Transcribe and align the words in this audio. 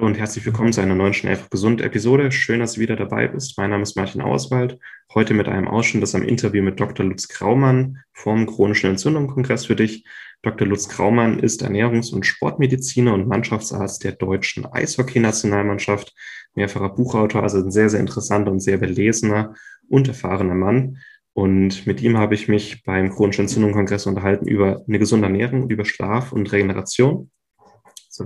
Hallo 0.00 0.08
und 0.08 0.18
herzlich 0.18 0.46
willkommen 0.46 0.72
zu 0.72 0.80
einer 0.80 0.94
neuen 0.94 1.12
Schnell 1.12 1.38
gesund 1.50 1.82
Episode. 1.82 2.32
Schön, 2.32 2.60
dass 2.60 2.72
du 2.72 2.80
wieder 2.80 2.96
dabei 2.96 3.28
bist. 3.28 3.58
Mein 3.58 3.68
Name 3.68 3.82
ist 3.82 3.96
Martin 3.96 4.22
Auswald. 4.22 4.78
Heute 5.12 5.34
mit 5.34 5.46
einem 5.46 5.68
Ausschnitt 5.68 6.02
aus 6.02 6.14
einem 6.14 6.26
Interview 6.26 6.62
mit 6.62 6.80
Dr. 6.80 7.04
Lutz 7.04 7.28
Graumann 7.28 7.98
vom 8.14 8.46
Chronischen 8.46 8.88
Entzündungskongress 8.88 9.66
für 9.66 9.76
dich. 9.76 10.06
Dr. 10.40 10.66
Lutz 10.66 10.88
Graumann 10.88 11.38
ist 11.38 11.62
Ernährungs- 11.62 12.14
und 12.14 12.24
Sportmediziner 12.24 13.12
und 13.12 13.28
Mannschaftsarzt 13.28 14.02
der 14.02 14.12
deutschen 14.12 14.64
Eishockeynationalmannschaft, 14.64 16.14
mehrfacher 16.54 16.88
Buchautor, 16.88 17.42
also 17.42 17.58
ein 17.58 17.70
sehr, 17.70 17.90
sehr 17.90 18.00
interessanter 18.00 18.52
und 18.52 18.60
sehr 18.60 18.78
belesener 18.78 19.54
und 19.90 20.08
erfahrener 20.08 20.54
Mann. 20.54 20.96
Und 21.34 21.86
mit 21.86 22.00
ihm 22.00 22.16
habe 22.16 22.34
ich 22.34 22.48
mich 22.48 22.84
beim 22.84 23.10
Chronischen 23.10 23.42
Entzündungskongress 23.42 24.06
unterhalten 24.06 24.48
über 24.48 24.82
eine 24.88 24.98
gesunde 24.98 25.26
Ernährung, 25.26 25.68
über 25.68 25.84
Schlaf 25.84 26.32
und 26.32 26.50
Regeneration 26.50 27.30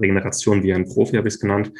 Regeneration 0.00 0.62
wie 0.62 0.72
ein 0.72 0.86
Profi 0.86 1.16
habe 1.16 1.28
ich 1.28 1.34
es 1.34 1.40
genannt. 1.40 1.72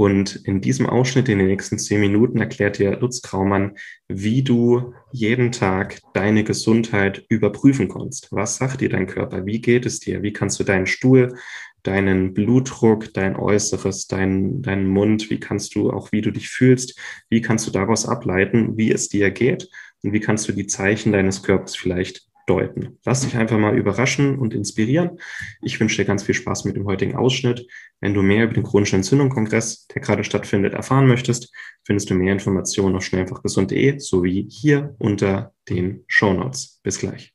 Und 0.00 0.36
in 0.44 0.60
diesem 0.60 0.86
Ausschnitt 0.86 1.28
in 1.28 1.38
den 1.38 1.48
nächsten 1.48 1.76
zehn 1.76 2.00
Minuten 2.00 2.38
erklärt 2.38 2.78
dir 2.78 3.00
Lutz 3.00 3.20
Kraumann, 3.20 3.76
wie 4.06 4.44
du 4.44 4.94
jeden 5.10 5.50
Tag 5.50 5.98
deine 6.14 6.44
Gesundheit 6.44 7.24
überprüfen 7.28 7.88
kannst. 7.88 8.28
Was 8.30 8.58
sagt 8.58 8.80
dir 8.80 8.90
dein 8.90 9.08
Körper? 9.08 9.44
Wie 9.44 9.60
geht 9.60 9.86
es 9.86 9.98
dir? 9.98 10.22
Wie 10.22 10.32
kannst 10.32 10.60
du 10.60 10.62
deinen 10.62 10.86
Stuhl, 10.86 11.34
deinen 11.82 12.32
Blutdruck, 12.32 13.12
dein 13.12 13.34
Äußeres, 13.34 14.06
dein, 14.06 14.62
deinen 14.62 14.86
Mund, 14.86 15.30
wie 15.30 15.40
kannst 15.40 15.74
du 15.74 15.90
auch, 15.90 16.12
wie 16.12 16.20
du 16.20 16.30
dich 16.30 16.48
fühlst, 16.48 16.96
wie 17.28 17.40
kannst 17.40 17.66
du 17.66 17.72
daraus 17.72 18.06
ableiten, 18.06 18.76
wie 18.76 18.92
es 18.92 19.08
dir 19.08 19.32
geht 19.32 19.68
und 20.04 20.12
wie 20.12 20.20
kannst 20.20 20.48
du 20.48 20.52
die 20.52 20.68
Zeichen 20.68 21.10
deines 21.10 21.42
Körpers 21.42 21.74
vielleicht 21.74 22.27
deuten. 22.48 22.98
Lass 23.04 23.20
dich 23.20 23.36
einfach 23.36 23.58
mal 23.58 23.76
überraschen 23.76 24.38
und 24.38 24.54
inspirieren. 24.54 25.18
Ich 25.60 25.78
wünsche 25.78 25.96
dir 25.96 26.04
ganz 26.04 26.22
viel 26.22 26.34
Spaß 26.34 26.64
mit 26.64 26.76
dem 26.76 26.86
heutigen 26.86 27.16
Ausschnitt. 27.16 27.66
Wenn 28.00 28.14
du 28.14 28.22
mehr 28.22 28.44
über 28.44 28.54
den 28.54 28.62
chronischen 28.62 28.96
Entzündungskongress, 28.96 29.86
der 29.88 30.02
gerade 30.02 30.24
stattfindet, 30.24 30.74
erfahren 30.74 31.06
möchtest, 31.06 31.52
findest 31.84 32.10
du 32.10 32.14
mehr 32.14 32.32
Informationen 32.32 32.96
auf 32.96 33.04
schnellfachgesund.de 33.04 33.98
sowie 33.98 34.48
hier 34.50 34.94
unter 34.98 35.52
den 35.68 36.04
Show 36.06 36.32
Notes. 36.32 36.80
Bis 36.82 36.98
gleich. 36.98 37.34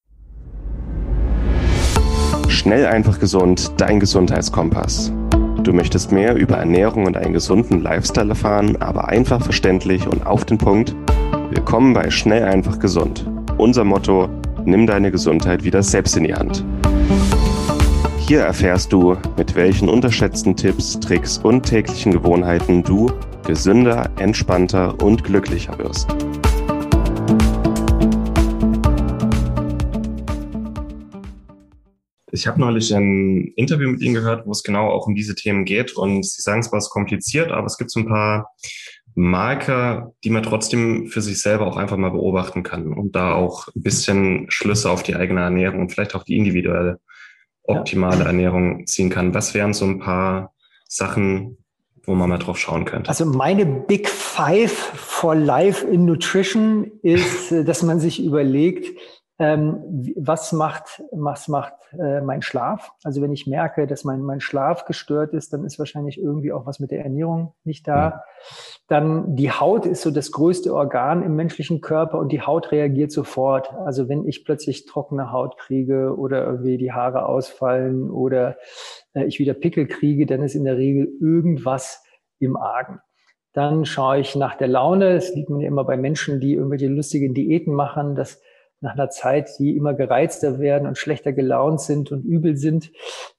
Schnell 2.48 2.86
einfach 2.86 3.20
gesund, 3.20 3.74
dein 3.78 4.00
Gesundheitskompass. 4.00 5.12
Du 5.64 5.74
möchtest 5.74 6.12
mehr 6.12 6.36
über 6.36 6.58
Ernährung 6.58 7.06
und 7.06 7.18
einen 7.18 7.34
gesunden 7.34 7.82
Lifestyle 7.82 8.30
erfahren, 8.30 8.76
aber 8.82 9.10
einfach 9.10 9.42
verständlich 9.42 10.08
und 10.08 10.26
auf 10.26 10.46
den 10.46 10.58
Punkt? 10.58 10.96
Willkommen 11.52 11.94
bei 11.94 12.10
Schnell 12.10 12.44
einfach 12.44 12.80
gesund. 12.80 13.26
Unser 13.58 13.84
Motto 13.84 14.30
Nimm 14.66 14.88
deine 14.88 15.12
Gesundheit 15.12 15.66
wieder 15.66 15.84
selbst 15.84 16.16
in 16.16 16.24
die 16.24 16.34
Hand. 16.34 16.64
Hier 18.20 18.40
erfährst 18.40 18.94
du, 18.94 19.18
mit 19.36 19.56
welchen 19.56 19.90
unterschätzten 19.90 20.56
Tipps, 20.56 20.98
Tricks 21.02 21.38
und 21.38 21.64
täglichen 21.64 22.14
Gewohnheiten 22.14 22.82
du 22.82 23.12
gesünder, 23.46 24.10
entspannter 24.18 25.04
und 25.04 25.26
glücklicher 25.26 25.78
wirst. 25.80 26.10
Ich 32.32 32.48
habe 32.48 32.62
neulich 32.62 32.96
ein 32.96 33.52
Interview 33.58 33.90
mit 33.90 34.02
Ihnen 34.02 34.16
gehört, 34.16 34.48
wo 34.48 34.52
es 34.52 34.64
genau 34.64 34.90
auch 34.90 35.08
um 35.08 35.14
diese 35.14 35.36
Themen 35.36 35.66
geht. 35.66 35.96
Und 35.98 36.26
Sie 36.26 36.42
sagen 36.42 36.62
es 36.62 36.72
ist 36.72 36.90
kompliziert, 36.90 37.52
aber 37.52 37.68
es 37.68 37.78
gibt 37.78 37.92
so 37.92 38.00
ein 38.00 38.08
paar 38.08 38.48
Marker, 39.16 40.14
die 40.24 40.30
man 40.30 40.44
trotzdem 40.44 41.08
für 41.08 41.22
sich 41.22 41.42
selber 41.42 41.68
auch 41.68 41.78
einfach 41.78 41.98
mal 41.98 42.10
beobachten 42.10 42.64
kann 42.64 42.94
und 42.94 43.16
da 43.16 43.34
auch 43.34 43.68
ein 43.76 43.84
bisschen 43.84 44.50
Schlüsse 44.50 44.90
auf 44.90 45.04
die 45.04 45.16
eigene 45.16 45.42
Ernährung 45.42 45.82
und 45.82 45.92
vielleicht 45.92 46.16
auch 46.16 46.24
die 46.24 46.38
individuelle 46.38 47.00
optimale 47.64 48.22
ja. 48.22 48.26
Ernährung 48.26 48.86
ziehen 48.88 49.10
kann. 49.10 49.34
Was 49.34 49.54
wären 49.54 49.74
so 49.74 49.86
ein 49.86 50.00
paar 50.00 50.54
Sachen, 50.88 51.58
wo 52.04 52.16
man 52.16 52.30
mal 52.30 52.40
drauf 52.40 52.58
schauen 52.58 52.86
könnte? 52.86 53.10
Also 53.10 53.26
meine 53.26 53.66
Big 53.66 54.10
Five 54.10 54.72
for 54.72 55.36
Life 55.36 55.86
in 55.86 56.06
Nutrition 56.06 56.92
ist, 57.02 57.52
dass 57.66 57.84
man 57.84 58.00
sich 58.00 58.24
überlegt, 58.24 58.98
ähm, 59.40 60.14
was 60.16 60.52
macht, 60.52 61.02
was 61.12 61.48
macht 61.48 61.74
äh, 61.98 62.22
mein 62.22 62.44
Schlaf? 62.44 62.92
Also 63.04 63.22
wenn 63.22 63.34
ich 63.34 63.48
merke, 63.48 63.88
dass 63.88 64.04
mein, 64.04 64.22
mein 64.22 64.40
Schlaf 64.40 64.86
gestört 64.86 65.34
ist, 65.34 65.54
dann 65.54 65.66
ist 65.66 65.80
wahrscheinlich 65.80 66.20
irgendwie 66.20 66.52
auch 66.52 66.68
was 66.68 66.80
mit 66.80 66.92
der 66.92 67.04
Ernährung 67.04 67.54
nicht 67.64 67.88
da. 67.88 68.24
Dann 68.88 69.36
die 69.36 69.52
Haut 69.52 69.88
ist 69.88 70.04
so 70.04 70.12
das 70.12 70.32
größte 70.32 70.74
Organ 70.74 71.24
im 71.24 71.36
menschlichen 71.36 71.82
Körper 71.82 72.20
und 72.20 72.32
die 72.32 72.42
Haut 72.42 72.72
reagiert 72.72 73.12
sofort. 73.12 73.74
Also 73.74 74.08
wenn 74.08 74.28
ich 74.28 74.46
plötzlich 74.46 74.86
trockene 74.86 75.32
Haut 75.32 75.58
kriege 75.58 76.16
oder 76.16 76.46
irgendwie 76.46 76.78
die 76.78 76.92
Haare 76.92 77.26
ausfallen 77.26 78.12
oder 78.12 78.58
äh, 79.14 79.26
ich 79.26 79.40
wieder 79.40 79.56
Pickel 79.56 79.88
kriege, 79.88 80.28
dann 80.28 80.44
ist 80.44 80.54
in 80.54 80.64
der 80.64 80.78
Regel 80.78 81.12
irgendwas 81.20 82.04
im 82.38 82.56
Argen. 82.56 83.00
Dann 83.54 83.86
schaue 83.86 84.20
ich 84.20 84.36
nach 84.36 84.56
der 84.56 84.68
Laune. 84.68 85.16
Das 85.16 85.34
sieht 85.34 85.50
man 85.50 85.60
ja 85.60 85.68
immer 85.68 85.86
bei 85.86 85.98
Menschen, 85.98 86.40
die 86.40 86.54
irgendwelche 86.54 86.88
lustigen 86.88 87.34
Diäten 87.34 87.74
machen, 87.74 88.16
dass 88.16 88.40
nach 88.84 88.94
einer 88.94 89.10
Zeit, 89.10 89.50
die 89.58 89.76
immer 89.76 89.94
gereizter 89.94 90.60
werden 90.60 90.88
und 90.88 90.98
schlechter 90.98 91.34
gelaunt 91.34 91.82
sind 91.82 92.12
und 92.12 92.24
übel 92.24 92.56
sind. 92.58 92.92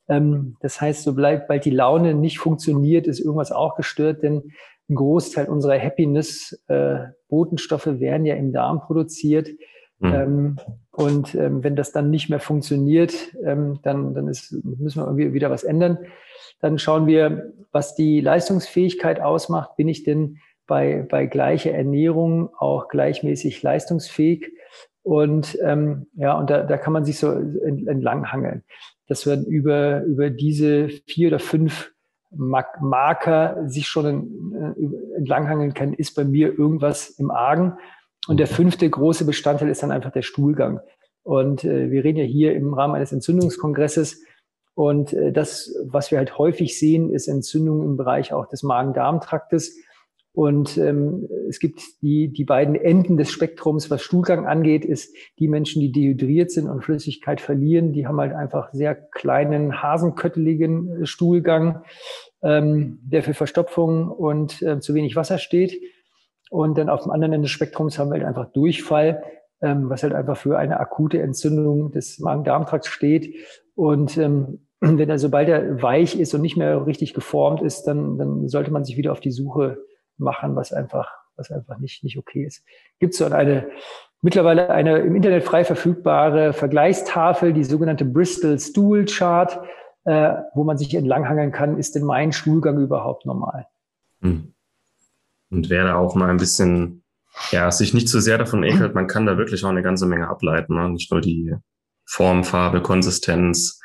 Ähm, 0.09 0.57
das 0.61 0.81
heißt, 0.81 1.05
sobald 1.05 1.47
bald 1.47 1.67
die 1.67 1.71
Laune 1.71 2.15
nicht 2.15 2.39
funktioniert, 2.39 3.07
ist 3.07 3.21
irgendwas 3.21 3.53
auch 3.53 3.77
gestört, 3.77 4.23
denn 4.23 4.53
ein 4.89 4.95
Großteil 4.97 5.49
unserer 5.49 5.79
Happiness-Botenstoffe 5.79 7.87
äh, 7.87 8.01
werden 8.01 8.25
ja 8.27 8.35
im 8.37 8.53
Darm 8.53 8.81
produziert. 8.81 9.51
Mhm. 9.99 10.15
Ähm, 10.15 10.57
und 10.91 11.35
ähm, 11.35 11.63
wenn 11.63 11.77
das 11.77 11.93
dann 11.93 12.09
nicht 12.11 12.31
mehr 12.31 12.41
funktioniert, 12.41 13.15
dann, 13.43 13.81
dann 13.83 14.29
ist, 14.29 14.53
müssen 14.63 15.01
wir 15.01 15.07
irgendwie 15.07 15.33
wieder 15.33 15.51
was 15.51 15.65
ändern. 15.65 15.99
Dann 16.61 16.79
schauen 16.79 17.07
wir, 17.07 17.55
was 17.73 17.97
die 17.97 18.21
Leistungsfähigkeit 18.21 19.21
ausmacht. 19.21 19.77
Bin 19.77 19.89
ich 19.89 20.05
denn 20.05 20.39
bei, 20.67 21.07
bei 21.11 21.27
gleicher 21.27 21.73
Ernährung 21.73 22.49
auch 22.57 22.89
gleichmäßig 22.89 23.63
leistungsfähig? 23.63 24.53
Und 25.05 25.57
ähm, 25.63 26.07
ja, 26.15 26.37
und 26.37 26.51
da, 26.51 26.63
da 26.63 26.79
kann 26.79 26.95
man 26.95 27.05
sich 27.05 27.19
so 27.19 27.31
entlanghangeln, 27.31 28.65
dass 29.07 29.27
man 29.27 29.45
über, 29.45 30.03
über 30.03 30.31
diese 30.31 30.89
vier 30.89 31.29
oder 31.29 31.39
fünf 31.39 31.93
Marker 32.37 33.69
sich 33.69 33.87
schon 33.87 34.75
äh, 34.77 35.19
entlanghangeln 35.19 35.75
kann, 35.75 35.93
ist 35.93 36.17
bei 36.17 36.25
mir 36.25 36.59
irgendwas 36.59 37.11
im 37.11 37.31
Argen. 37.31 37.75
Und 38.27 38.41
der 38.41 38.47
fünfte 38.47 38.89
große 38.89 39.27
Bestandteil 39.27 39.69
ist 39.69 39.83
dann 39.83 39.93
einfach 39.93 40.11
der 40.11 40.23
Stuhlgang. 40.23 40.81
Und 41.23 41.65
äh, 41.65 41.91
wir 41.91 42.03
reden 42.03 42.19
ja 42.19 42.25
hier 42.25 42.55
im 42.55 42.73
Rahmen 42.73 42.95
eines 42.95 43.13
Entzündungskongresses. 43.13 44.23
Und 44.75 45.13
äh, 45.13 45.33
das, 45.33 45.71
was 45.85 46.11
wir 46.11 46.19
halt 46.19 46.39
häufig 46.39 46.79
sehen, 46.79 47.11
ist 47.11 47.29
Entzündung 47.29 47.83
im 47.83 47.97
Bereich 47.99 48.33
auch 48.33 48.47
des 48.47 48.63
Magen-Darm-Traktes. 48.63 49.77
Und 50.35 50.77
ähm, 50.79 51.29
es 51.49 51.61
gibt 51.61 51.81
die, 52.03 52.33
die 52.33 52.45
beiden 52.45 52.75
Enden 52.75 53.17
des 53.17 53.31
Spektrums, 53.31 53.89
was 53.89 54.03
Stuhlgang 54.03 54.47
angeht, 54.47 54.85
ist 54.85 55.15
die 55.39 55.47
Menschen, 55.47 55.81
die 55.81 55.93
dehydriert 55.93 56.51
sind 56.51 56.69
und 56.69 56.83
Flüssigkeit 56.83 57.41
verlieren, 57.41 57.93
die 57.93 58.09
haben 58.09 58.19
halt 58.19 58.33
einfach 58.33 58.73
sehr 58.73 58.97
kleinen, 58.97 59.81
hasenkötteligen 59.81 61.07
Stuhlgang, 61.07 61.85
ähm, 62.43 62.99
der 63.05 63.23
für 63.23 63.33
Verstopfung 63.33 64.11
und 64.11 64.61
äh, 64.61 64.81
zu 64.81 64.95
wenig 64.95 65.15
Wasser 65.15 65.39
steht. 65.39 65.81
Und 66.51 66.79
dann 66.79 66.89
auf 66.89 67.05
dem 67.05 67.13
anderen 67.13 67.35
Ende 67.35 67.45
des 67.45 67.53
Spektrums 67.53 68.01
haben 68.01 68.11
wir 68.11 68.15
halt 68.15 68.27
einfach 68.27 68.51
Durchfall, 68.51 69.23
ähm, 69.63 69.89
was 69.89 70.03
halt 70.03 70.15
einfach 70.15 70.37
für 70.37 70.59
eine 70.59 70.81
akute 70.81 71.23
Entzündung 71.23 71.93
des 71.93 72.19
Magen-Darm-Trakts 72.19 72.89
steht. 72.89 73.37
Und 73.77 74.19
ähm, 74.19 74.67
wenn 74.81 75.09
er, 75.09 75.21
sobald 75.21 75.49
er 75.49 75.81
weich 75.81 76.19
ist 76.19 76.35
und 76.35 76.41
nicht 76.41 76.57
mehr 76.57 76.89
richtig 76.89 77.15
geformt 77.15 77.63
ist, 77.63 77.85
dann, 77.85 78.19
dann 78.19 78.49
sollte 78.49 78.73
man 78.73 78.85
sich 78.85 78.97
wieder 78.97 79.13
auf 79.13 79.21
die 79.21 79.31
Suche 79.31 79.79
machen, 80.19 80.57
was 80.57 80.73
einfach, 80.73 81.11
was 81.37 81.51
einfach 81.51 81.79
nicht, 81.79 82.05
nicht 82.05 82.19
okay 82.19 82.45
ist. 82.45 82.65
Gibt 82.99 83.13
es 83.13 83.19
so 83.19 83.27
eine, 83.27 83.69
mittlerweile 84.23 84.71
eine 84.71 84.99
im 84.99 85.15
Internet 85.17 85.45
frei 85.45 85.65
verfügbare 85.65 86.53
Vergleichstafel, 86.53 87.53
die 87.53 87.65
sogenannte 87.65 88.05
Bristol 88.05 88.59
Stool 88.59 89.05
Chart, 89.05 89.61
äh, 90.05 90.35
wo 90.55 90.65
man 90.65 90.79
sich 90.79 90.95
entlanghangeln 90.95 91.53
kann, 91.53 91.79
ist 91.79 91.95
denn 91.95 92.05
mein 92.05 92.33
Stuhlgang 92.33 92.79
überhaupt 92.79 93.27
normal? 93.27 93.67
Hm. 94.21 94.55
Und 95.51 95.71
wer 95.71 95.85
da 95.85 95.97
auch 95.97 96.15
mal 96.15 96.31
ein 96.31 96.37
bisschen, 96.37 97.05
ja, 97.51 97.71
sich 97.71 97.95
nicht 97.95 98.09
zu 98.09 98.21
sehr 98.21 98.39
davon 98.39 98.65
ekelt, 98.65 98.95
man 98.95 99.07
kann 99.07 99.27
da 99.27 99.39
wirklich 99.39 99.65
auch 99.65 99.71
eine 99.71 99.83
ganze 99.83 100.07
Menge 100.07 100.29
ableiten, 100.29 100.75
ne? 100.75 100.89
nicht 100.89 101.11
nur 101.11 101.21
die 101.21 101.55
Form, 102.05 102.45
Farbe, 102.45 102.83
Konsistenz, 102.83 103.81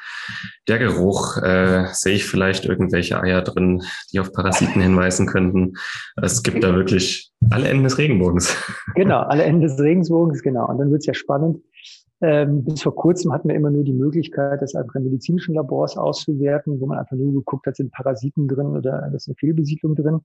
der 0.67 0.79
Geruch, 0.79 1.37
äh, 1.37 1.85
sehe 1.91 2.15
ich 2.15 2.25
vielleicht 2.25 2.65
irgendwelche 2.65 3.21
Eier 3.21 3.41
drin, 3.41 3.81
die 4.11 4.19
auf 4.19 4.31
Parasiten 4.31 4.81
hinweisen 4.81 5.27
könnten. 5.27 5.73
Es 6.21 6.43
gibt 6.43 6.63
da 6.63 6.75
wirklich 6.75 7.31
alle 7.49 7.67
Enden 7.67 7.83
des 7.83 7.97
Regenbogens. 7.97 8.55
Genau, 8.95 9.19
alle 9.19 9.43
Enden 9.43 9.61
des 9.61 9.79
Regenbogens, 9.79 10.41
genau. 10.41 10.67
Und 10.67 10.79
dann 10.79 10.91
wird 10.91 11.01
es 11.01 11.05
ja 11.05 11.13
spannend. 11.13 11.61
Ähm, 12.21 12.65
bis 12.65 12.81
vor 12.81 12.95
kurzem 12.95 13.31
hatten 13.31 13.47
wir 13.47 13.55
immer 13.55 13.69
nur 13.69 13.83
die 13.83 13.93
Möglichkeit, 13.93 14.61
das 14.61 14.75
einfach 14.75 14.95
in 14.95 15.03
medizinischen 15.03 15.55
Labors 15.55 15.95
auszuwerten, 15.95 16.81
wo 16.81 16.85
man 16.85 16.97
einfach 16.99 17.15
nur 17.15 17.33
geguckt 17.33 17.65
hat, 17.65 17.77
sind 17.77 17.91
Parasiten 17.91 18.47
drin 18.47 18.67
oder 18.67 19.09
ist 19.15 19.29
eine 19.29 19.35
Fehlbesiedlung 19.35 19.95
drin. 19.95 20.19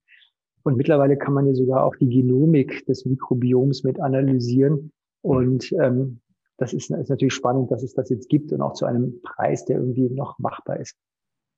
Und 0.65 0.77
mittlerweile 0.77 1.17
kann 1.17 1.35
man 1.35 1.47
ja 1.47 1.55
sogar 1.55 1.85
auch 1.85 1.95
die 1.97 2.09
Genomik 2.09 2.85
des 2.87 3.05
Mikrobioms 3.05 3.85
mit 3.85 4.01
analysieren. 4.01 4.91
Und 5.23 5.73
ähm, 5.81 6.21
das 6.57 6.73
ist, 6.73 6.91
ist 6.91 7.11
natürlich 7.11 7.35
spannend, 7.35 7.71
dass 7.71 7.83
es 7.83 7.95
das 7.95 8.11
jetzt 8.11 8.29
gibt 8.29 8.53
und 8.53 8.61
auch 8.63 8.75
zu 8.75 8.87
einem 8.87 9.21
Preis, 9.23 9.65
der 9.65 9.79
irgendwie 9.79 10.09
noch 10.11 10.39
machbar 10.39 10.81
ist. 10.81 10.97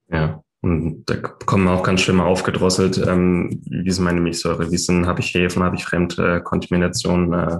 Ja, 0.08 0.42
Und 0.62 1.04
da 1.06 1.16
kommen 1.16 1.68
auch 1.68 1.82
ganz 1.82 2.00
schön 2.00 2.16
mal 2.16 2.26
aufgedrosselt, 2.26 2.98
ähm, 3.06 3.60
wie 3.66 3.88
ist 3.88 4.00
meine 4.00 4.20
Milchsäure, 4.20 4.70
wie 4.72 4.78
sind, 4.78 5.06
habe 5.06 5.20
ich 5.20 5.34
Hefen, 5.34 5.62
habe 5.62 5.76
ich 5.76 5.84
Fremdkontamination, 5.84 7.32
äh, 7.32 7.58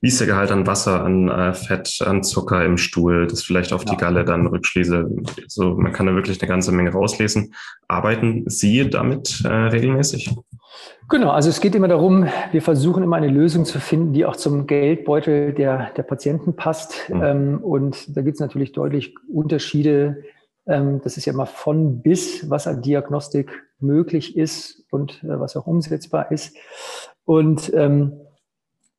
wie 0.00 0.08
ist 0.08 0.20
der 0.20 0.26
Gehalt 0.26 0.50
an 0.50 0.66
Wasser, 0.66 1.02
an 1.02 1.28
äh, 1.28 1.54
Fett, 1.54 2.00
an 2.04 2.22
Zucker 2.22 2.64
im 2.64 2.76
Stuhl, 2.76 3.26
das 3.26 3.42
vielleicht 3.42 3.72
auf 3.72 3.84
ja. 3.86 3.92
die 3.92 3.96
Galle 3.96 4.24
dann 4.24 4.46
rückschließe. 4.46 5.08
So, 5.48 5.76
man 5.76 5.92
kann 5.92 6.06
da 6.06 6.14
wirklich 6.14 6.40
eine 6.40 6.48
ganze 6.48 6.72
Menge 6.72 6.90
rauslesen. 6.92 7.54
Arbeiten 7.88 8.44
Sie 8.46 8.88
damit 8.88 9.42
äh, 9.44 9.48
regelmäßig? 9.48 10.34
Genau, 11.08 11.30
also 11.30 11.48
es 11.48 11.60
geht 11.60 11.74
immer 11.74 11.88
darum, 11.88 12.26
wir 12.52 12.62
versuchen 12.62 13.02
immer 13.02 13.16
eine 13.16 13.28
Lösung 13.28 13.64
zu 13.64 13.78
finden, 13.78 14.12
die 14.12 14.24
auch 14.24 14.36
zum 14.36 14.66
Geldbeutel 14.66 15.52
der, 15.52 15.90
der 15.96 16.02
Patienten 16.02 16.56
passt. 16.56 17.08
Mhm. 17.08 17.22
Ähm, 17.22 17.58
und 17.62 18.16
da 18.16 18.22
gibt 18.22 18.34
es 18.34 18.40
natürlich 18.40 18.72
deutlich 18.72 19.14
Unterschiede 19.28 20.24
ähm, 20.66 21.00
das 21.02 21.16
ist 21.16 21.26
ja 21.26 21.32
mal 21.32 21.46
von 21.46 22.02
bis, 22.02 22.50
was 22.50 22.66
an 22.66 22.82
Diagnostik 22.82 23.64
möglich 23.78 24.36
ist 24.36 24.84
und 24.90 25.22
äh, 25.22 25.38
was 25.40 25.56
auch 25.56 25.66
umsetzbar 25.66 26.32
ist. 26.32 26.56
Und 27.24 27.72
ähm, 27.74 28.20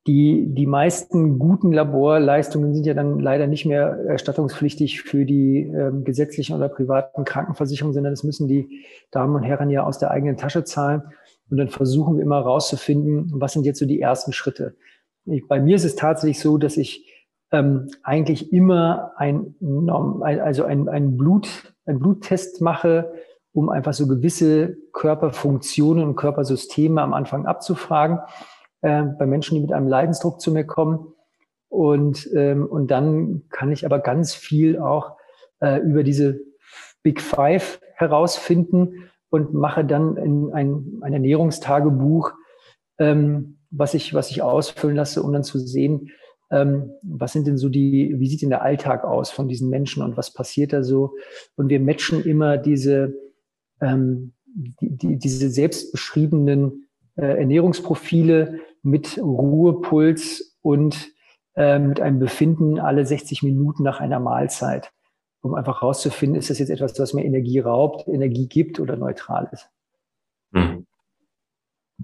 die, 0.08 0.46
die 0.48 0.68
meisten 0.68 1.38
guten 1.38 1.74
Laborleistungen 1.74 2.74
sind 2.74 2.86
ja 2.86 2.94
dann 2.94 3.20
leider 3.20 3.46
nicht 3.46 3.66
mehr 3.66 4.00
erstattungspflichtig 4.08 5.02
für 5.02 5.26
die 5.26 5.64
ähm, 5.64 6.06
gesetzlichen 6.06 6.56
oder 6.56 6.70
privaten 6.70 7.26
Krankenversicherungen, 7.26 7.94
sondern 7.94 8.14
das 8.14 8.24
müssen 8.24 8.48
die 8.48 8.86
Damen 9.12 9.36
und 9.36 9.44
Herren 9.44 9.70
ja 9.70 9.84
aus 9.84 10.00
der 10.00 10.12
eigenen 10.12 10.38
Tasche 10.38 10.64
zahlen. 10.64 11.02
Und 11.50 11.58
dann 11.58 11.70
versuchen 11.70 12.18
wir 12.18 12.24
immer 12.24 12.38
herauszufinden, 12.38 13.32
was 13.34 13.54
sind 13.54 13.66
jetzt 13.66 13.80
so 13.80 13.86
die 13.86 14.02
ersten 14.02 14.34
Schritte. 14.34 14.76
Ich, 15.26 15.48
bei 15.48 15.60
mir 15.60 15.76
ist 15.76 15.86
es 15.86 15.96
tatsächlich 15.96 16.40
so, 16.40 16.58
dass 16.58 16.78
ich 16.78 17.06
ähm, 17.52 17.90
eigentlich 18.04 18.52
immer 18.52 19.14
ein, 19.18 19.56
also 20.22 20.66
ein, 20.66 20.90
ein, 20.90 21.18
Blut, 21.18 21.74
ein 21.86 22.00
Bluttest 22.00 22.62
mache, 22.62 23.14
um 23.54 23.70
einfach 23.70 23.94
so 23.94 24.08
gewisse 24.08 24.78
Körperfunktionen 24.94 26.04
und 26.04 26.16
Körpersysteme 26.16 27.02
am 27.02 27.14
Anfang 27.14 27.46
abzufragen, 27.46 28.20
äh, 28.82 29.04
bei 29.04 29.26
Menschen, 29.26 29.56
die 29.56 29.62
mit 29.62 29.72
einem 29.72 29.88
Leidensdruck 29.88 30.42
zu 30.42 30.52
mir 30.52 30.66
kommen. 30.66 31.14
Und, 31.70 32.30
ähm, 32.34 32.66
und 32.66 32.92
dann 32.92 33.44
kann 33.50 33.72
ich 33.72 33.86
aber 33.86 34.00
ganz 34.00 34.34
viel 34.34 34.80
auch 34.80 35.18
äh, 35.60 35.80
über 35.80 36.04
diese 36.04 36.40
Big 37.04 37.22
Five 37.22 37.80
herausfinden 37.96 39.10
und 39.30 39.54
mache 39.54 39.86
dann 39.86 40.18
in 40.18 40.52
ein, 40.54 41.00
ein 41.02 41.14
Ernährungstagebuch, 41.14 42.34
ähm, 43.00 43.58
was 43.70 43.94
ich, 43.94 44.14
was 44.14 44.32
ich 44.32 44.42
ausfüllen 44.42 44.96
lasse, 44.96 45.22
um 45.22 45.34
dann 45.34 45.44
zu 45.44 45.60
sehen, 45.60 46.10
ähm, 46.50 46.92
was 47.02 47.34
sind 47.34 47.48
denn 47.48 47.58
so 47.58 47.70
die, 47.70 48.16
wie 48.18 48.28
sieht 48.28 48.42
denn 48.42 48.50
der 48.50 48.62
Alltag 48.62 49.04
aus 49.04 49.30
von 49.30 49.48
diesen 49.48 49.70
Menschen 49.70 50.04
und 50.04 50.16
was 50.16 50.34
passiert 50.34 50.74
da 50.74 50.84
so? 50.84 51.16
Und 51.56 51.70
wir 51.70 51.80
matchen 51.80 52.24
immer 52.24 52.58
diese, 52.58 53.14
ähm, 53.82 54.34
die, 54.46 54.96
die, 54.96 55.18
diese 55.18 55.50
selbstbeschriebenen 55.50 56.88
äh, 57.16 57.40
Ernährungsprofile 57.40 58.60
mit 58.82 59.18
Ruhepuls 59.18 60.58
und 60.62 61.10
äh, 61.56 61.80
mit 61.80 62.00
einem 62.00 62.20
Befinden 62.20 62.80
alle 62.80 63.06
60 63.06 63.44
Minuten 63.44 63.84
nach 63.84 64.00
einer 64.00 64.20
Mahlzeit, 64.20 64.92
um 65.48 65.56
einfach 65.56 65.82
herauszufinden, 65.82 66.38
ist 66.38 66.50
das 66.50 66.60
jetzt 66.60 66.70
etwas, 66.70 67.00
was 67.00 67.14
mir 67.14 67.26
Energie 67.26 67.60
raubt, 67.60 68.08
Energie 68.08 68.48
gibt 68.48 68.80
oder 68.80 68.96
neutral 68.96 69.50
ist. 69.52 69.70
Hm. 70.54 70.86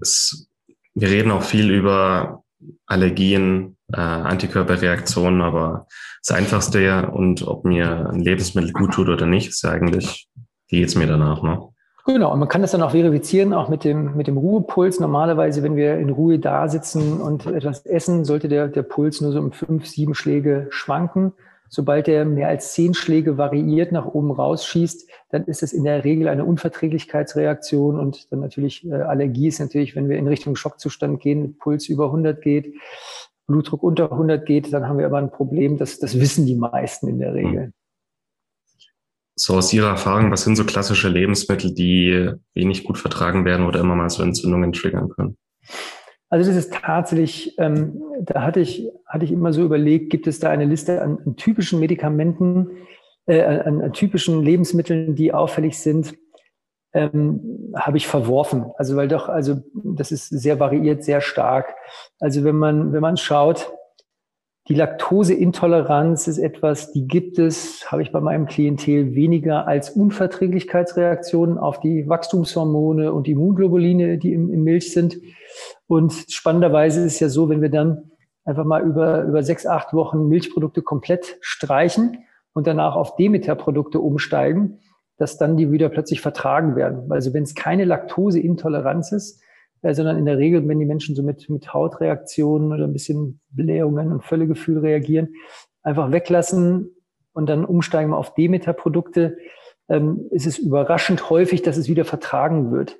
Es, 0.00 0.48
wir 0.94 1.08
reden 1.08 1.30
auch 1.30 1.42
viel 1.42 1.70
über 1.70 2.42
Allergien, 2.86 3.76
äh, 3.92 4.00
Antikörperreaktionen, 4.00 5.42
aber 5.42 5.86
das 6.26 6.36
Einfachste 6.36 6.80
ja 6.80 7.06
und 7.06 7.46
ob 7.46 7.64
mir 7.64 8.08
ein 8.10 8.20
Lebensmittel 8.20 8.72
gut 8.72 8.94
tut 8.94 9.08
oder 9.08 9.26
nicht, 9.26 9.48
ist 9.48 9.62
ja 9.62 9.70
eigentlich, 9.70 10.28
wie 10.68 10.80
geht's 10.80 10.94
mir 10.94 11.06
danach, 11.06 11.42
ne? 11.42 11.68
Genau, 12.06 12.30
und 12.34 12.38
man 12.38 12.48
kann 12.48 12.60
das 12.60 12.72
dann 12.72 12.82
auch 12.82 12.90
verifizieren, 12.90 13.54
auch 13.54 13.70
mit 13.70 13.82
dem, 13.82 14.14
mit 14.14 14.26
dem 14.26 14.36
Ruhepuls. 14.36 15.00
Normalerweise, 15.00 15.62
wenn 15.62 15.74
wir 15.74 15.96
in 15.96 16.10
Ruhe 16.10 16.38
da 16.38 16.68
sitzen 16.68 17.18
und 17.18 17.46
etwas 17.46 17.86
essen, 17.86 18.26
sollte 18.26 18.48
der, 18.48 18.68
der 18.68 18.82
Puls 18.82 19.22
nur 19.22 19.32
so 19.32 19.38
um 19.38 19.52
fünf, 19.52 19.86
sieben 19.86 20.14
Schläge 20.14 20.66
schwanken. 20.68 21.32
Sobald 21.68 22.08
er 22.08 22.24
mehr 22.24 22.48
als 22.48 22.72
zehn 22.72 22.94
Schläge 22.94 23.38
variiert 23.38 23.90
nach 23.90 24.06
oben 24.06 24.30
rausschießt, 24.30 25.08
dann 25.30 25.44
ist 25.44 25.62
es 25.62 25.72
in 25.72 25.84
der 25.84 26.04
Regel 26.04 26.28
eine 26.28 26.44
Unverträglichkeitsreaktion 26.44 27.98
und 27.98 28.30
dann 28.30 28.40
natürlich 28.40 28.86
äh, 28.86 28.94
Allergie 28.94 29.48
ist 29.48 29.58
natürlich, 29.58 29.96
wenn 29.96 30.08
wir 30.08 30.16
in 30.16 30.28
Richtung 30.28 30.56
Schockzustand 30.56 31.20
gehen, 31.20 31.56
Puls 31.58 31.88
über 31.88 32.06
100 32.06 32.40
geht, 32.42 32.74
Blutdruck 33.46 33.82
unter 33.82 34.12
100 34.12 34.46
geht, 34.46 34.72
dann 34.72 34.88
haben 34.88 34.98
wir 34.98 35.06
aber 35.06 35.18
ein 35.18 35.30
Problem, 35.30 35.76
das, 35.76 35.98
das 35.98 36.18
wissen 36.18 36.46
die 36.46 36.54
meisten 36.54 37.08
in 37.08 37.18
der 37.18 37.34
Regel. 37.34 37.72
So 39.36 39.56
aus 39.56 39.72
Ihrer 39.72 39.88
Erfahrung, 39.88 40.30
was 40.30 40.44
sind 40.44 40.54
so 40.54 40.64
klassische 40.64 41.08
Lebensmittel, 41.08 41.74
die 41.74 42.30
wenig 42.54 42.84
gut 42.84 42.98
vertragen 42.98 43.44
werden 43.44 43.66
oder 43.66 43.80
immer 43.80 43.96
mal 43.96 44.08
so 44.08 44.22
Entzündungen 44.22 44.72
triggern 44.72 45.08
können? 45.08 45.36
Also 46.30 46.50
das 46.50 46.56
ist 46.56 46.72
tatsächlich, 46.72 47.58
ähm, 47.58 48.02
da 48.22 48.42
hatte 48.42 48.60
ich, 48.60 48.90
hatte 49.06 49.24
ich 49.24 49.32
immer 49.32 49.52
so 49.52 49.62
überlegt, 49.62 50.10
gibt 50.10 50.26
es 50.26 50.40
da 50.40 50.50
eine 50.50 50.64
Liste 50.64 51.02
an, 51.02 51.18
an 51.24 51.36
typischen 51.36 51.80
Medikamenten, 51.80 52.70
äh, 53.26 53.42
an, 53.42 53.82
an, 53.82 53.92
typischen 53.92 54.42
Lebensmitteln, 54.42 55.14
die 55.14 55.32
auffällig 55.32 55.78
sind, 55.78 56.14
ähm, 56.92 57.72
habe 57.76 57.96
ich 57.96 58.06
verworfen. 58.06 58.66
Also 58.78 58.96
weil 58.96 59.08
doch, 59.08 59.28
also 59.28 59.62
das 59.74 60.12
ist 60.12 60.28
sehr 60.28 60.60
variiert, 60.60 61.04
sehr 61.04 61.20
stark. 61.20 61.74
Also 62.20 62.44
wenn 62.44 62.56
man, 62.56 62.92
wenn 62.92 63.00
man 63.00 63.16
schaut, 63.16 63.72
die 64.68 64.74
Laktoseintoleranz 64.74 66.26
ist 66.26 66.38
etwas, 66.38 66.90
die 66.92 67.06
gibt 67.06 67.38
es, 67.38 67.90
habe 67.92 68.00
ich 68.00 68.12
bei 68.12 68.20
meinem 68.20 68.46
Klientel 68.46 69.14
weniger 69.14 69.66
als 69.66 69.90
Unverträglichkeitsreaktionen 69.90 71.58
auf 71.58 71.80
die 71.80 72.08
Wachstumshormone 72.08 73.12
und 73.12 73.28
Immunglobuline, 73.28 74.16
die 74.16 74.32
im, 74.32 74.50
im 74.50 74.64
Milch 74.64 74.92
sind. 74.92 75.18
Und 75.86 76.14
spannenderweise 76.30 77.00
ist 77.00 77.14
es 77.14 77.20
ja 77.20 77.28
so, 77.28 77.50
wenn 77.50 77.60
wir 77.60 77.68
dann 77.68 78.10
einfach 78.46 78.64
mal 78.64 78.82
über, 78.82 79.24
über 79.24 79.42
sechs, 79.42 79.66
acht 79.66 79.92
Wochen 79.92 80.28
Milchprodukte 80.28 80.80
komplett 80.80 81.36
streichen 81.42 82.24
und 82.54 82.66
danach 82.66 82.96
auf 82.96 83.16
Demeter-Produkte 83.16 84.00
umsteigen, 84.00 84.80
dass 85.18 85.36
dann 85.36 85.58
die 85.58 85.72
wieder 85.72 85.90
plötzlich 85.90 86.22
vertragen 86.22 86.74
werden. 86.74 87.12
Also 87.12 87.34
wenn 87.34 87.42
es 87.42 87.54
keine 87.54 87.84
Laktoseintoleranz 87.84 89.12
ist, 89.12 89.42
äh, 89.84 89.94
sondern 89.94 90.16
in 90.16 90.24
der 90.24 90.38
Regel, 90.38 90.66
wenn 90.66 90.78
die 90.78 90.86
Menschen 90.86 91.14
so 91.14 91.22
mit, 91.22 91.48
mit 91.50 91.74
Hautreaktionen 91.74 92.72
oder 92.72 92.84
ein 92.84 92.92
bisschen 92.94 93.40
Blähungen 93.50 94.12
und 94.12 94.24
Völlegefühl 94.24 94.78
reagieren, 94.78 95.34
einfach 95.82 96.10
weglassen 96.10 96.90
und 97.34 97.48
dann 97.48 97.66
umsteigen 97.66 98.10
wir 98.10 98.16
auf 98.16 98.32
Demeter-Produkte, 98.32 99.36
ähm, 99.90 100.26
ist 100.30 100.46
es 100.46 100.58
überraschend 100.58 101.28
häufig, 101.28 101.60
dass 101.60 101.76
es 101.76 101.88
wieder 101.88 102.06
vertragen 102.06 102.72
wird. 102.72 102.96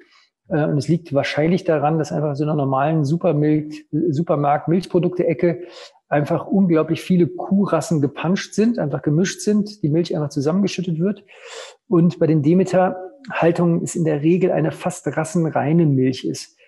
Äh, 0.49 0.67
und 0.67 0.77
es 0.77 0.87
liegt 0.87 1.15
wahrscheinlich 1.15 1.65
daran, 1.65 1.99
dass 1.99 2.13
einfach 2.13 2.37
so 2.37 2.45
einer 2.45 2.55
normalen 2.55 3.07
Supermilch, 3.07 3.87
Supermarkt 3.91 4.69
Milchprodukte-Ecke 4.69 5.63
einfach 6.11 6.47
unglaublich 6.47 7.01
viele 7.01 7.29
Kuhrassen 7.29 8.03
gepanscht 8.03 8.53
sind, 8.53 8.79
einfach 8.79 9.01
gemischt 9.01 9.41
sind, 9.41 9.83
die 9.83 9.89
Milch 9.89 10.15
einfach 10.15 10.29
zusammengeschüttet 10.29 10.99
wird. 10.99 11.25
Und 11.89 12.19
bei 12.19 12.27
den 12.27 12.43
Demeter-Haltungen 12.43 13.81
ist 13.81 13.97
in 13.97 14.05
der 14.05 14.21
Regel 14.21 14.53
eine 14.53 14.71
fast 14.71 15.07
rassenreine 15.17 15.87
Milch 15.87 16.27
ist, 16.27 16.59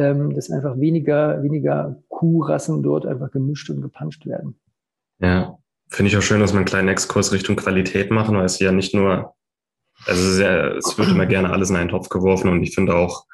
ähm, 0.00 0.34
dass 0.34 0.50
einfach 0.50 0.78
weniger, 0.78 1.42
weniger 1.42 2.02
Kuhrassen 2.08 2.82
dort 2.82 3.06
einfach 3.06 3.30
gemischt 3.30 3.70
und 3.70 3.82
gepanscht 3.82 4.26
werden. 4.26 4.58
Ja, 5.20 5.58
finde 5.88 6.10
ich 6.10 6.16
auch 6.16 6.22
schön, 6.22 6.40
dass 6.40 6.52
wir 6.52 6.58
einen 6.58 6.66
kleinen 6.66 6.88
Exkurs 6.88 7.32
Richtung 7.32 7.56
Qualität 7.56 8.10
machen, 8.10 8.36
weil 8.36 8.46
es 8.46 8.58
ja 8.58 8.72
nicht 8.72 8.94
nur 8.94 9.34
also 10.06 10.30
es, 10.30 10.38
ja, 10.38 10.68
es 10.76 10.96
wird 10.96 11.08
immer 11.08 11.26
gerne 11.26 11.50
alles 11.50 11.70
in 11.70 11.76
einen 11.76 11.90
Topf 11.90 12.08
geworfen 12.08 12.48
und 12.48 12.62
ich 12.62 12.74
finde 12.74 12.94
auch 12.94 13.26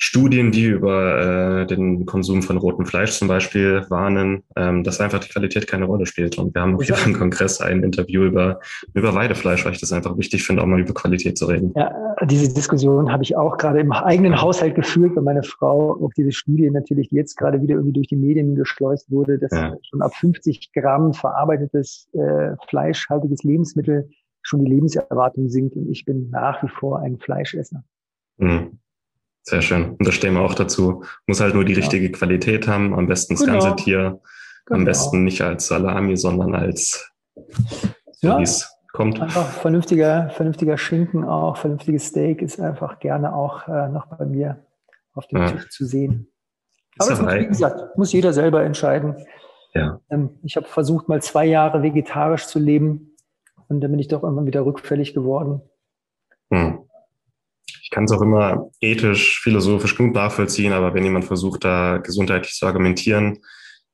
Studien, 0.00 0.52
die 0.52 0.66
über 0.66 1.62
äh, 1.62 1.66
den 1.66 2.06
Konsum 2.06 2.42
von 2.42 2.56
rotem 2.56 2.86
Fleisch 2.86 3.18
zum 3.18 3.26
Beispiel 3.26 3.84
warnen, 3.88 4.44
ähm, 4.54 4.84
dass 4.84 5.00
einfach 5.00 5.18
die 5.18 5.28
Qualität 5.28 5.66
keine 5.66 5.86
Rolle 5.86 6.06
spielt. 6.06 6.38
Und 6.38 6.54
wir 6.54 6.62
haben 6.62 6.76
auch 6.76 6.82
hier 6.82 6.96
im 7.04 7.14
Kongress 7.14 7.60
ein 7.60 7.82
Interview 7.82 8.22
über, 8.22 8.60
über 8.94 9.12
Weidefleisch, 9.14 9.64
weil 9.64 9.72
ich 9.72 9.80
das 9.80 9.92
einfach 9.92 10.16
wichtig 10.16 10.44
finde, 10.44 10.62
auch 10.62 10.66
mal 10.66 10.78
über 10.78 10.94
Qualität 10.94 11.36
zu 11.36 11.46
reden. 11.46 11.72
Ja, 11.74 11.92
diese 12.26 12.54
Diskussion 12.54 13.10
habe 13.10 13.24
ich 13.24 13.36
auch 13.36 13.56
gerade 13.58 13.80
im 13.80 13.90
eigenen 13.90 14.40
Haushalt 14.40 14.76
geführt, 14.76 15.16
weil 15.16 15.24
meine 15.24 15.42
Frau 15.42 16.00
auch 16.00 16.12
diese 16.16 16.30
Studie 16.30 16.70
natürlich 16.70 17.10
jetzt 17.10 17.36
gerade 17.36 17.60
wieder 17.60 17.74
irgendwie 17.74 17.94
durch 17.94 18.06
die 18.06 18.16
Medien 18.16 18.54
geschleust 18.54 19.10
wurde, 19.10 19.38
dass 19.40 19.50
ja. 19.50 19.74
schon 19.82 20.00
ab 20.00 20.14
50 20.14 20.72
Gramm 20.72 21.12
verarbeitetes 21.12 22.08
äh, 22.12 22.54
fleischhaltiges 22.68 23.42
Lebensmittel 23.42 24.08
schon 24.42 24.64
die 24.64 24.70
Lebenserwartung 24.70 25.48
sinkt 25.48 25.74
und 25.74 25.90
ich 25.90 26.04
bin 26.04 26.30
nach 26.30 26.62
wie 26.62 26.68
vor 26.68 27.00
ein 27.00 27.18
Fleischesser. 27.18 27.82
Mhm. 28.36 28.78
Sehr 29.48 29.62
schön. 29.62 29.92
Und 29.92 30.06
da 30.06 30.12
stehen 30.12 30.34
wir 30.34 30.42
auch 30.42 30.52
dazu. 30.52 31.04
Muss 31.26 31.40
halt 31.40 31.54
nur 31.54 31.64
die 31.64 31.72
richtige 31.72 32.04
ja. 32.04 32.12
Qualität 32.12 32.68
haben, 32.68 32.92
am 32.92 33.06
besten 33.06 33.34
das 33.34 33.46
genau. 33.46 33.60
ganze 33.60 33.82
Tier, 33.82 34.20
genau. 34.66 34.80
am 34.80 34.84
besten 34.84 35.24
nicht 35.24 35.40
als 35.40 35.68
Salami, 35.68 36.18
sondern 36.18 36.54
als 36.54 37.10
so 38.12 38.28
ja. 38.28 38.38
wie 38.38 38.42
es 38.42 38.70
kommt. 38.92 39.22
Einfach 39.22 39.48
vernünftiger, 39.48 40.28
vernünftiger 40.28 40.76
Schinken 40.76 41.24
auch, 41.24 41.56
vernünftiges 41.56 42.08
Steak 42.08 42.42
ist 42.42 42.60
einfach 42.60 42.98
gerne 42.98 43.34
auch 43.34 43.66
äh, 43.68 43.88
noch 43.88 44.04
bei 44.06 44.26
mir 44.26 44.66
auf 45.14 45.26
dem 45.28 45.38
ja. 45.38 45.50
Tisch 45.50 45.70
zu 45.70 45.86
sehen. 45.86 46.30
Aber 46.98 47.08
das 47.08 47.22
muss, 47.22 47.32
wie 47.32 47.46
gesagt, 47.46 47.96
muss 47.96 48.12
jeder 48.12 48.34
selber 48.34 48.62
entscheiden. 48.64 49.16
Ja. 49.72 49.98
Ähm, 50.10 50.28
ich 50.42 50.56
habe 50.56 50.66
versucht, 50.66 51.08
mal 51.08 51.22
zwei 51.22 51.46
Jahre 51.46 51.82
vegetarisch 51.82 52.48
zu 52.48 52.58
leben. 52.58 53.16
Und 53.68 53.80
dann 53.80 53.90
bin 53.90 54.00
ich 54.00 54.08
doch 54.08 54.22
irgendwann 54.22 54.46
wieder 54.46 54.66
rückfällig 54.66 55.14
geworden. 55.14 55.62
Hm. 56.50 56.77
Ich 57.88 57.90
kann 57.90 58.04
es 58.04 58.12
auch 58.12 58.20
immer 58.20 58.68
ethisch, 58.82 59.40
philosophisch 59.40 59.96
gut 59.96 60.12
nachvollziehen, 60.12 60.74
aber 60.74 60.92
wenn 60.92 61.04
jemand 61.04 61.24
versucht, 61.24 61.64
da 61.64 61.96
gesundheitlich 61.96 62.52
zu 62.52 62.66
argumentieren, 62.66 63.38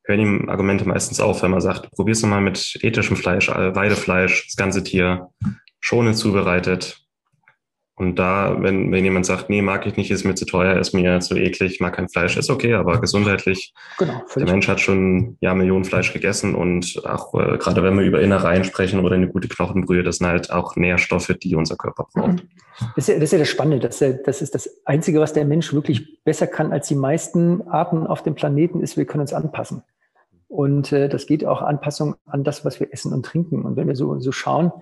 hören 0.03 0.19
ihm 0.19 0.49
Argumente 0.49 0.85
meistens 0.85 1.21
auf, 1.21 1.45
wenn 1.45 1.53
man 1.53 1.61
sagt, 1.61 1.93
probier's 1.93 2.21
doch 2.21 2.27
mal 2.27 2.41
mit 2.41 2.77
ethischem 2.83 3.17
Fleisch, 3.17 3.49
äh, 3.49 3.73
Weidefleisch, 3.77 4.49
das 4.49 4.57
ganze 4.57 4.83
Tier, 4.83 5.29
schonend 5.79 6.17
zubereitet, 6.17 7.04
und 7.97 8.19
da, 8.19 8.57
wenn, 8.61 8.91
wenn 8.91 9.05
jemand 9.05 9.25
sagt, 9.25 9.49
nee, 9.49 9.63
mag 9.63 9.87
ich 9.87 9.97
nicht, 9.97 10.11
ist 10.11 10.25
mir 10.25 10.35
zu 10.35 10.47
teuer, 10.47 10.79
ist 10.81 10.95
mir 10.95 11.21
zu 11.21 11.37
eklig, 11.37 11.81
mag 11.81 11.95
kein 11.95 12.09
Fleisch, 12.09 12.37
ist 12.37 12.51
okay, 12.51 12.75
aber 12.75 13.01
gesundheitlich, 13.01 13.73
genau, 13.99 14.21
der 14.35 14.47
Mensch 14.47 14.67
hat 14.67 14.81
schon 14.81 15.37
ja 15.41 15.55
Millionen 15.55 15.85
Fleisch 15.85 16.13
gegessen 16.13 16.57
und 16.57 17.01
auch 17.07 17.33
äh, 17.35 17.57
gerade 17.57 17.85
wenn 17.85 17.97
wir 17.97 18.05
über 18.05 18.21
Innereien 18.21 18.65
sprechen 18.65 18.99
oder 18.99 19.15
eine 19.15 19.29
gute 19.29 19.47
Knochenbrühe, 19.47 20.03
das 20.03 20.17
sind 20.17 20.27
halt 20.27 20.51
auch 20.51 20.75
Nährstoffe, 20.75 21.33
die 21.41 21.55
unser 21.55 21.77
Körper 21.77 22.09
braucht. 22.13 22.45
Das 22.97 23.07
ist 23.07 23.09
ja 23.09 23.15
das, 23.15 23.25
ist 23.25 23.33
ja 23.33 23.39
das 23.39 23.49
Spannende, 23.49 23.79
das 23.87 23.99
das 23.99 24.43
ist 24.43 24.57
das 24.57 24.69
Einzige, 24.85 25.21
was 25.21 25.33
der 25.33 25.45
Mensch 25.45 25.73
wirklich 25.73 26.25
besser 26.25 26.49
kann 26.49 26.73
als 26.73 26.89
die 26.89 26.97
meisten 26.97 27.63
Arten 27.69 28.09
auf 28.09 28.25
dem 28.25 28.35
Planeten, 28.35 28.81
ist, 28.81 28.97
wir 28.97 29.05
können 29.05 29.21
uns 29.21 29.33
anpassen. 29.33 29.85
Und 30.49 30.93
äh, 30.93 31.09
das 31.09 31.27
geht 31.27 31.45
auch 31.45 31.63
Anpassung 31.63 32.17
an 32.27 32.45
das, 32.45 32.65
was 32.65 32.79
wir 32.79 32.93
essen 32.93 33.13
und 33.13 33.25
trinken. 33.25 33.63
Und 33.63 33.77
wenn 33.77 33.89
wir 33.89 33.97
so, 33.97 34.19
so 34.21 34.31
schauen, 34.31 34.73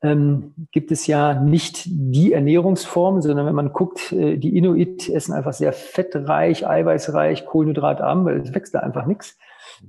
ähm, 0.00 0.54
gibt 0.70 0.92
es 0.92 1.06
ja 1.06 1.34
nicht 1.34 1.84
die 1.86 2.32
Ernährungsform, 2.32 3.20
sondern 3.20 3.46
wenn 3.46 3.54
man 3.54 3.72
guckt, 3.72 4.12
äh, 4.12 4.36
die 4.36 4.56
Inuit 4.56 5.08
essen 5.08 5.32
einfach 5.32 5.52
sehr 5.52 5.72
fettreich, 5.72 6.66
eiweißreich, 6.66 7.46
kohlenhydratarm, 7.46 8.24
weil 8.24 8.40
es 8.40 8.54
wächst 8.54 8.74
da 8.74 8.80
einfach 8.80 9.06
nichts, 9.06 9.36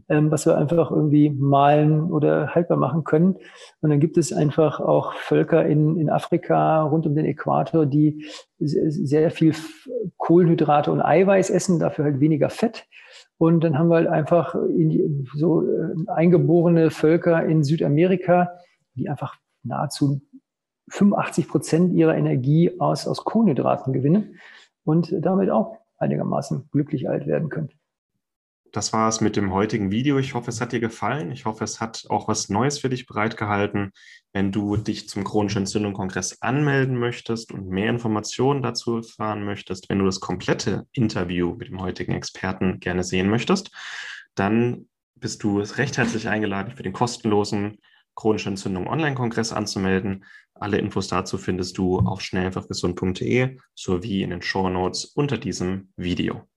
ähm, 0.07 0.31
was 0.31 0.47
wir 0.47 0.57
einfach 0.57 0.89
irgendwie 0.89 1.29
malen 1.29 2.11
oder 2.11 2.55
haltbar 2.55 2.77
machen 2.77 3.03
können. 3.03 3.35
Und 3.81 3.91
dann 3.91 3.99
gibt 3.99 4.17
es 4.17 4.33
einfach 4.33 4.79
auch 4.79 5.13
Völker 5.13 5.65
in, 5.67 5.99
in 5.99 6.09
Afrika 6.09 6.81
rund 6.83 7.05
um 7.05 7.13
den 7.13 7.25
Äquator, 7.25 7.85
die 7.85 8.25
sehr 8.57 9.29
viel 9.29 9.53
Kohlenhydrate 10.17 10.91
und 10.91 11.01
Eiweiß 11.01 11.51
essen, 11.51 11.79
dafür 11.79 12.05
halt 12.05 12.19
weniger 12.19 12.49
Fett. 12.49 12.87
Und 13.37 13.63
dann 13.63 13.77
haben 13.77 13.89
wir 13.89 13.95
halt 13.95 14.07
einfach 14.07 14.55
die, 14.69 15.25
so 15.35 15.61
äh, 15.61 15.93
eingeborene 16.07 16.89
Völker 16.89 17.45
in 17.45 17.63
Südamerika, 17.63 18.49
die 18.95 19.07
einfach 19.07 19.37
nahezu 19.69 20.21
85 20.89 21.47
Prozent 21.47 21.93
ihrer 21.93 22.15
Energie 22.15 22.79
aus, 22.79 23.07
aus 23.07 23.23
Kohlenhydraten 23.23 23.93
gewinnen 23.93 24.39
und 24.83 25.13
damit 25.19 25.49
auch 25.49 25.77
einigermaßen 25.97 26.69
glücklich 26.71 27.09
alt 27.09 27.27
werden 27.27 27.49
können. 27.49 27.69
Das 28.71 28.93
war 28.93 29.09
es 29.09 29.19
mit 29.19 29.35
dem 29.35 29.51
heutigen 29.51 29.89
Video. 29.89 30.19
Ich 30.19 30.35
hoffe, 30.35 30.49
es 30.49 30.61
hat 30.61 30.73
dir 30.73 30.79
gefallen. 30.79 31.31
Ich 31.31 31.45
hoffe, 31.45 31.63
es 31.63 31.81
hat 31.81 32.05
auch 32.09 32.27
was 32.27 32.49
Neues 32.49 32.77
für 32.77 32.89
dich 32.89 33.07
bereitgehalten. 33.07 33.91
Wenn 34.31 34.51
du 34.51 34.77
dich 34.77 35.09
zum 35.09 35.23
chronischen 35.23 35.63
Entzündung-Kongress 35.63 36.41
anmelden 36.41 36.95
möchtest 36.95 37.51
und 37.51 37.67
mehr 37.67 37.89
Informationen 37.89 38.61
dazu 38.61 38.97
erfahren 38.97 39.43
möchtest, 39.43 39.89
wenn 39.89 39.97
du 39.97 40.05
das 40.05 40.19
komplette 40.19 40.85
Interview 40.91 41.55
mit 41.55 41.69
dem 41.69 41.81
heutigen 41.81 42.13
Experten 42.13 42.79
gerne 42.79 43.03
sehen 43.03 43.29
möchtest, 43.29 43.71
dann 44.35 44.88
bist 45.15 45.43
du 45.43 45.59
recht 45.59 45.97
herzlich 45.97 46.29
eingeladen 46.29 46.75
für 46.75 46.83
den 46.83 46.93
kostenlosen 46.93 47.79
chronische 48.19 48.49
Entzündung 48.49 48.88
Online-Kongress 48.88 49.53
anzumelden. 49.53 50.25
Alle 50.53 50.77
Infos 50.77 51.07
dazu 51.07 51.38
findest 51.38 51.77
du 51.77 51.99
auf 51.99 52.19
schnelleinfachgesund.de 52.19 53.57
sowie 53.75 54.23
in 54.23 54.31
den 54.31 54.41
Show 54.41 54.67
Notes 54.67 55.05
unter 55.05 55.38
diesem 55.38 55.93
Video. 55.95 56.48